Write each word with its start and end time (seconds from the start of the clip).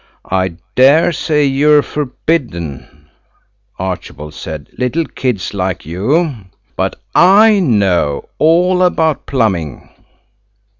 "I 0.31 0.55
daresay 0.73 1.43
you're 1.45 1.83
forbidden," 1.83 3.05
Archibald 3.77 4.33
said, 4.33 4.69
"little 4.75 5.05
kids 5.05 5.53
like 5.53 5.85
you. 5.85 6.37
But 6.75 6.99
I 7.13 7.59
know 7.59 8.27
all 8.39 8.81
about 8.81 9.27
plumbing." 9.27 9.89